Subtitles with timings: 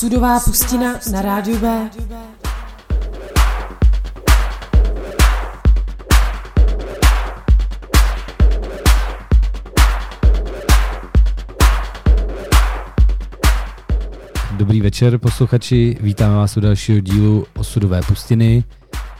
[0.00, 1.90] Osudová pustina na rádiu B.
[14.56, 15.96] Dobrý večer, posluchači.
[16.00, 18.64] Vítáme vás u dalšího dílu Osudové pustiny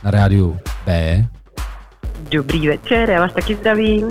[0.03, 1.25] na rádiu B.
[2.31, 4.07] Dobrý večer, já vás taky zdravím.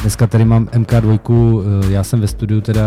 [0.00, 2.84] Dneska tady mám MK2, eh, já jsem ve studiu teda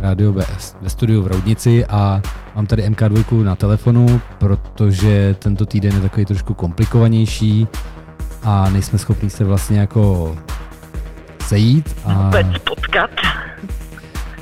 [0.00, 0.44] rádio B,
[0.80, 2.22] ve studiu v Roudnici a
[2.56, 7.68] mám tady MK2 na telefonu, protože tento týden je takový trošku komplikovanější
[8.42, 10.36] a nejsme schopni se vlastně jako
[11.46, 11.96] sejít.
[12.04, 13.10] A, Vůbec potkat.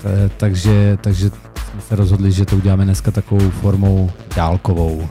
[0.03, 1.31] t- takže, takže
[1.71, 5.09] jsme se rozhodli, že to uděláme dneska takovou formou dálkovou.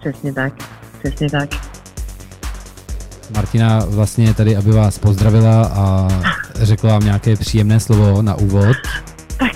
[0.00, 0.52] Přesně tak,
[0.98, 1.48] přesně tak.
[3.34, 6.08] Martina vlastně je tady, aby vás pozdravila a
[6.54, 8.76] řekla vám nějaké příjemné slovo na úvod.
[9.36, 9.52] Tak,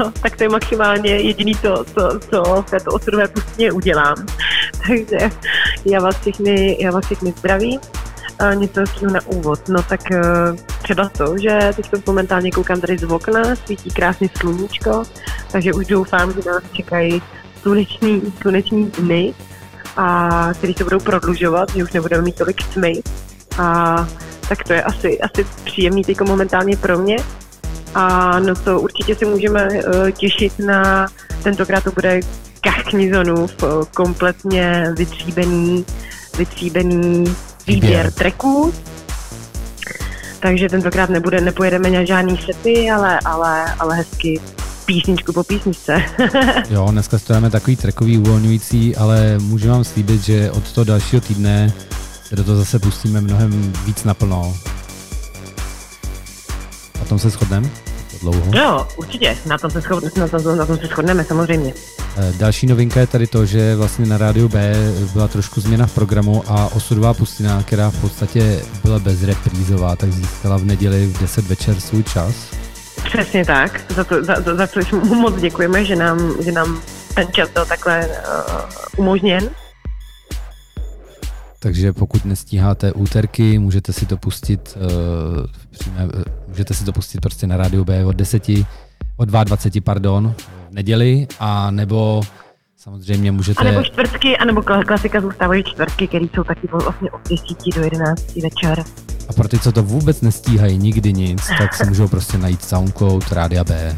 [0.00, 4.14] no, tak to je maximálně jediný to, co, co v této osudové pustině udělám.
[4.86, 5.30] Takže
[5.84, 7.80] já vás všechny, já vás všechny zdravím.
[8.54, 9.68] Něco hezkého na úvod.
[9.68, 10.22] No tak eh,
[10.82, 15.02] třeba to, že teď momentálně koukám tady z okna, svítí krásný sluníčko,
[15.52, 17.22] takže už doufám, že nás čekají
[17.62, 19.34] sluneční, sluneční dny,
[19.96, 23.02] a který se budou prodlužovat, že už nebudeme mít tolik tmy.
[23.58, 23.96] A
[24.48, 27.16] tak to je asi, asi příjemný teď momentálně pro mě.
[27.94, 31.06] A no to určitě se můžeme uh, těšit na,
[31.42, 32.20] tentokrát to bude
[32.60, 35.84] Kachknizonův uh, kompletně vytříbený,
[36.38, 37.34] vytříbený Výběr.
[37.66, 38.74] výběr tracků.
[40.40, 44.40] Takže tentokrát nebude, nepojedeme na žádný sety, ale, ale, ale hezky
[44.86, 46.02] písničku po písničce.
[46.70, 51.72] Jo, dneska stojíme takový trackový uvolňující, ale můžu vám slíbit, že od toho dalšího týdne
[52.28, 54.56] se do toho zase pustíme mnohem víc naplno.
[56.98, 57.70] Na tom se shodneme?
[58.20, 58.50] Dlouho.
[58.54, 61.74] jo, určitě, na tom se, shodneme, na tom, na tom se shodneme samozřejmě.
[62.16, 64.74] Eh, Další novinka je tady to, že vlastně na rádiu B
[65.12, 70.56] byla trošku změna v programu a osudová pustina, která v podstatě byla bezreprízová, tak získala
[70.56, 72.34] v neděli v 10 večer svůj čas.
[73.06, 76.82] Přesně tak, za, to, za, za, za což mu moc děkujeme, že nám, že nám
[77.14, 78.60] ten čas byl takhle uh,
[78.96, 79.50] umožněn.
[81.58, 86.10] Takže pokud nestíháte úterky, můžete si to pustit uh, přímé, uh,
[86.48, 88.42] můžete si to pustit prostě na rádiu B od 10,
[89.16, 90.34] od 22, pardon,
[90.70, 92.22] v neděli, a nebo
[92.76, 93.60] samozřejmě můžete...
[93.60, 97.84] A nebo čtvrtky, anebo kla- klasika zůstávají čtvrtky, které jsou taky vlastně od 10 do
[97.84, 98.84] 11 večer.
[99.28, 103.32] A pro ty, co to vůbec nestíhají nikdy nic, tak si můžou prostě najít Soundcloud
[103.32, 103.96] Rádia B.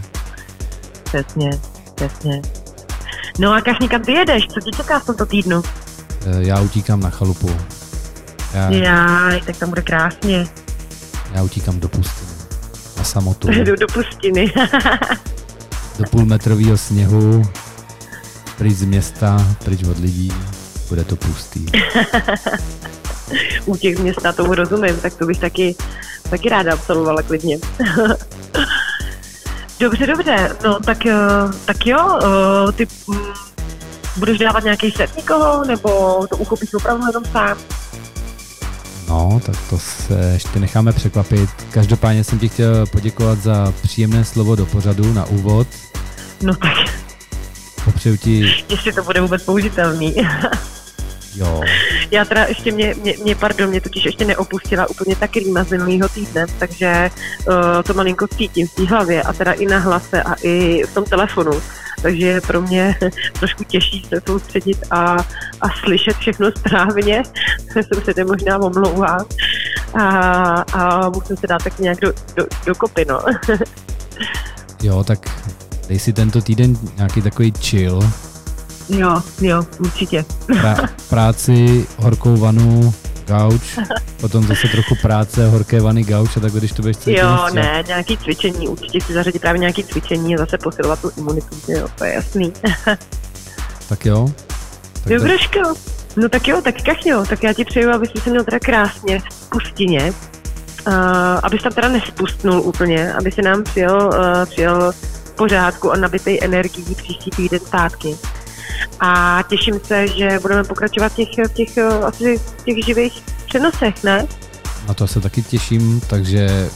[1.05, 1.51] Přesně,
[1.95, 2.43] přesně.
[3.39, 4.47] No a Kašní, kam ty jedeš?
[4.47, 5.63] Co tě čeká v tomto týdnu?
[6.27, 7.51] Eh, Já utíkám na chalupu.
[8.55, 10.47] Já, Já, tak tam bude krásně.
[11.35, 12.31] já utíkám do pustiny.
[12.99, 13.51] Na samotu.
[13.53, 14.53] Jdu do pustiny.
[15.99, 17.43] Do půlmetrového sněhu.
[18.59, 20.33] Pryč z města, pryč od lidí.
[20.89, 21.67] Bude to pustý.
[23.67, 25.75] U těch města tomu rozumím, tak to bych taky,
[26.31, 27.59] taky ráda absolvovala klidně.
[29.81, 31.17] dobře, dobře, no tak, eh,
[31.65, 32.19] tak jo,
[32.69, 33.19] eh, ty mm,
[34.17, 35.89] budeš dávat nějaký set někoho, nebo
[36.31, 37.59] to uchopíš opravdu jenom sám?
[39.09, 41.51] No, tak to se ještě necháme překvapit.
[41.71, 45.67] Každopádně jsem ti chtěl poděkovat za příjemné slovo do pořadu na úvod.
[46.43, 46.73] No tak,
[47.85, 50.15] Popřeju ti, jestli to bude vůbec použitelný.
[51.35, 51.63] jo,
[52.11, 55.71] Já teda ještě mě, mě, mě, pardon, mě totiž ještě neopustila úplně ta klíma z
[55.71, 57.11] minulého týdne, takže
[57.49, 57.55] uh,
[57.87, 61.05] to malinko cítím v té hlavě a teda i na hlase a i v tom
[61.05, 61.53] telefonu.
[62.03, 62.97] Takže je pro mě
[63.39, 65.17] trošku těžší se soustředit a,
[65.61, 67.23] a slyšet všechno správně.
[67.73, 67.85] jsem
[68.15, 69.27] se možná omlouvám.
[69.95, 70.05] A,
[70.73, 73.21] a musím se dát tak nějak do, do, do kopy, no.
[74.83, 75.19] jo, tak
[75.89, 78.01] dej si tento týden nějaký takový chill.
[78.89, 80.25] Jo, jo, určitě.
[80.47, 80.77] Pra,
[81.09, 82.95] práci, horkou vanu,
[83.27, 83.79] gauč,
[84.21, 87.55] potom zase trochu práce, horké vany, gauč a tak když to budeš celý Jo, stříhat.
[87.55, 91.89] ne, nějaký cvičení, určitě si zařadit právě nějaký cvičení a zase posilovat tu imunitu, jo,
[91.99, 92.53] to je jasný.
[93.89, 94.29] Tak jo.
[95.05, 95.61] Tak Dobroško.
[96.17, 99.49] No tak jo, tak kachňo, tak já ti přeju, abys se měl teda krásně v
[99.51, 100.13] pustině,
[100.87, 100.95] uh,
[101.43, 104.93] abys tam teda nespustnul úplně, aby se nám přijel, uh, přijel
[105.37, 108.17] pořádku a nabitej energií příští týden zpátky.
[109.01, 113.23] A těším se, že budeme pokračovat v těch, v těch, uh, asi v těch živých
[113.47, 114.27] přenosech, ne?
[114.89, 116.69] Na to se taky těším, takže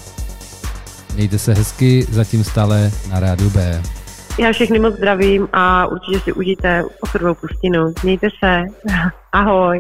[1.15, 3.83] mějte se hezky, zatím stále na rádiu B.
[4.39, 7.93] Já všechny moc zdravím a určitě si užijte osudovou pustinu.
[8.03, 8.63] Mějte se.
[9.33, 9.79] Ahoj.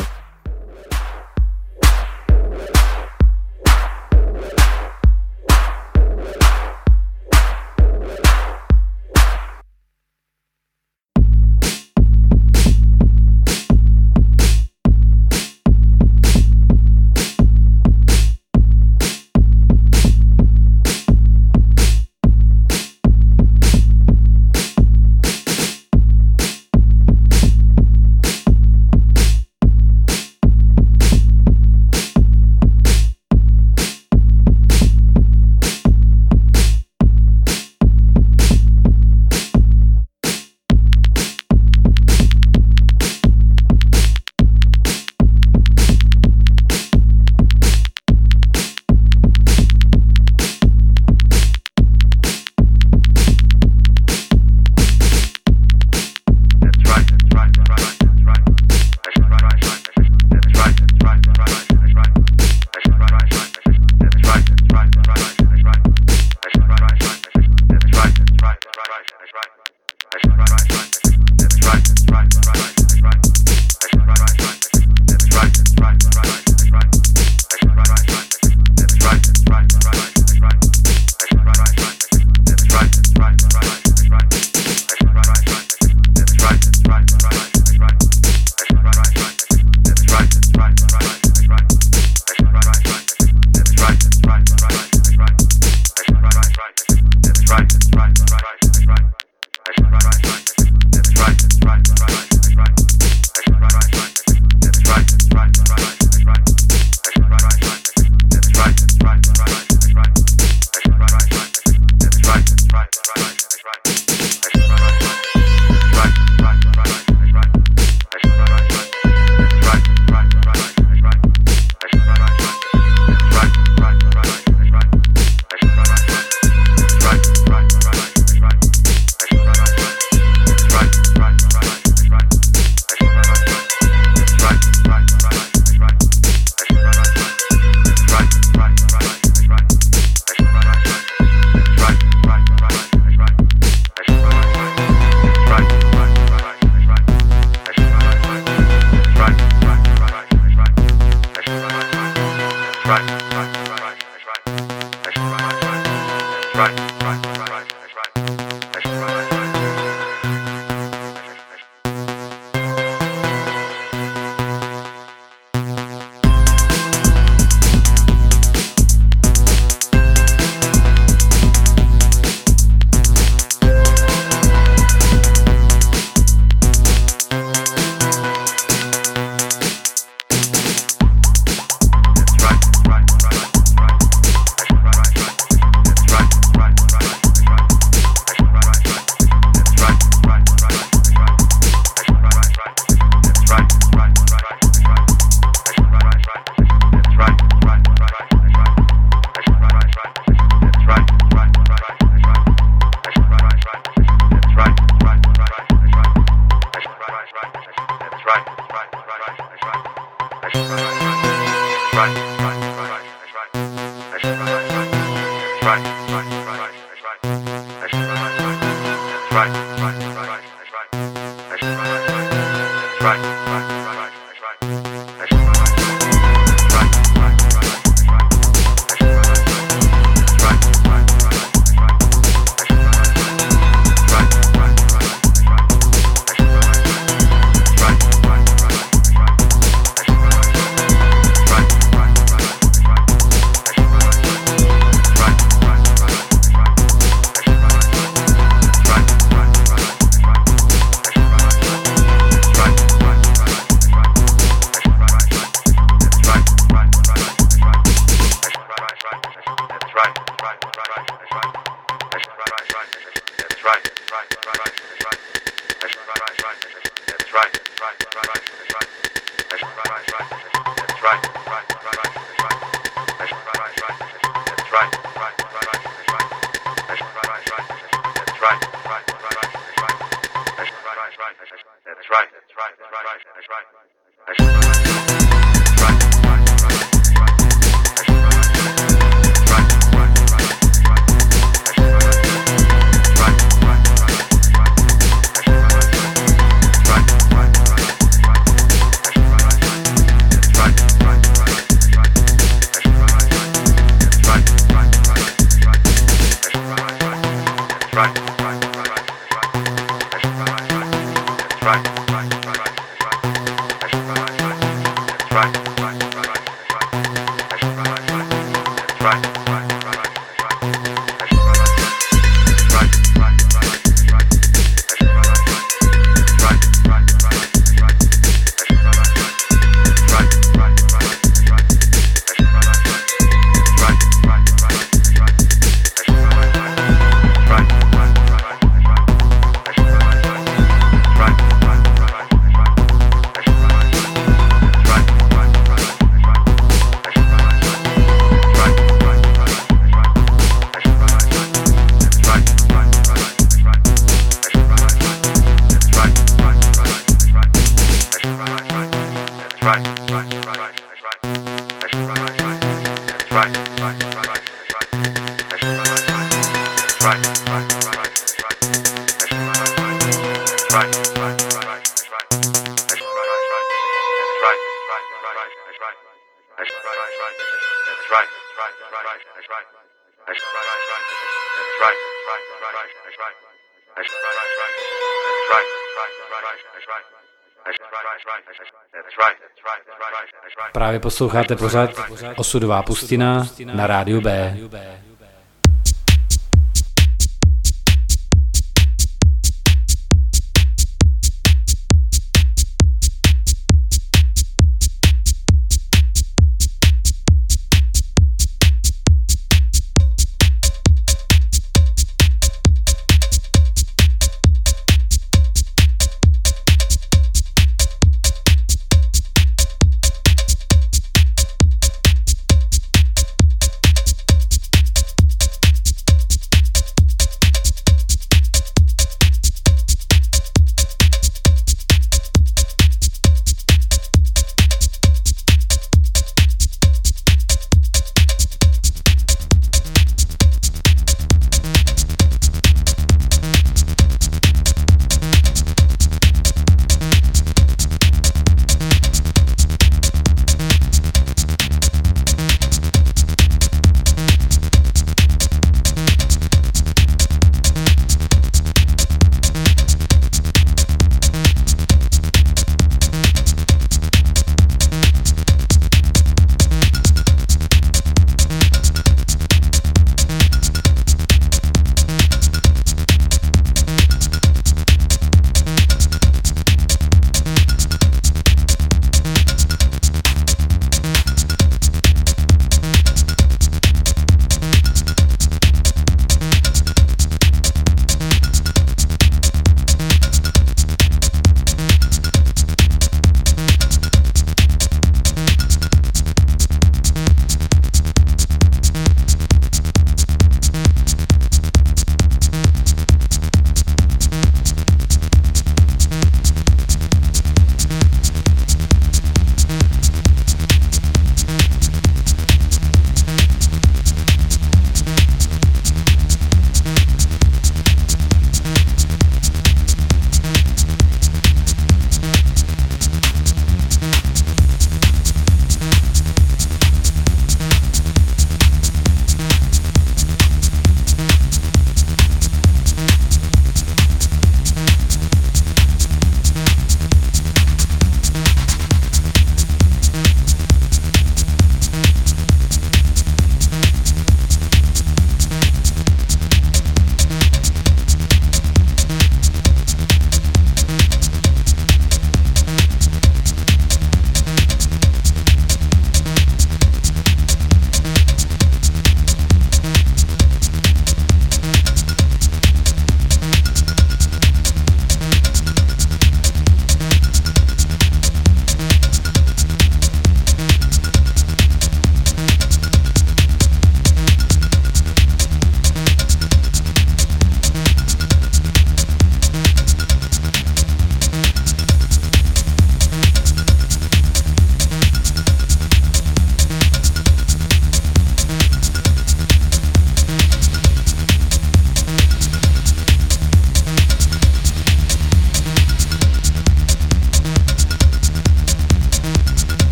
[390.72, 391.90] Právě posloucháte pořád
[392.36, 394.56] Osudová pustina na rádiu B.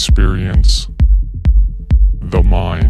[0.00, 0.88] experience
[2.22, 2.89] the mind.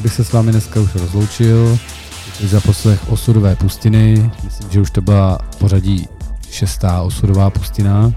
[0.00, 1.78] Rád bych se s vámi dneska už rozloučil.
[2.26, 4.30] Děkuji za poslech Osudové pustiny.
[4.44, 6.08] Myslím, že už to byla pořadí
[6.50, 8.12] šestá Osudová pustina.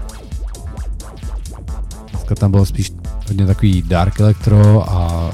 [2.10, 2.92] Dneska tam bylo spíš
[3.28, 5.30] hodně takový dark electro a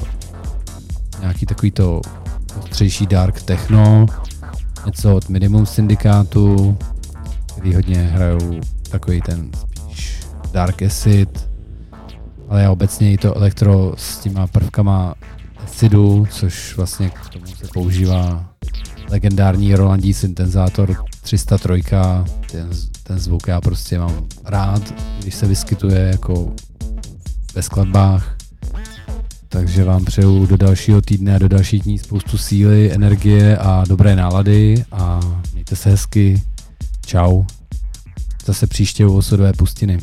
[1.21, 2.01] nějaký takový to
[2.63, 4.05] ostřejší dark techno.
[4.85, 6.77] Něco od Minimum Syndikátu,
[7.51, 10.19] který hodně hrajou takový ten spíš
[10.51, 11.49] dark acid,
[12.49, 15.15] ale já obecně i to elektro s těma prvkama
[15.81, 18.49] acidu, což vlastně k tomu se používá
[19.09, 21.83] legendární Rolandí syntezátor 303.
[22.51, 22.69] Ten,
[23.03, 26.53] ten zvuk já prostě mám rád, když se vyskytuje jako
[27.53, 28.37] ve skladbách.
[29.49, 34.15] Takže vám přeju do dalšího týdne a do dalších dní spoustu síly, energie a dobré
[34.15, 35.19] nálady a
[35.53, 36.41] mějte se hezky.
[37.05, 37.43] Čau.
[38.45, 39.99] Zase příště u osudové pustiny.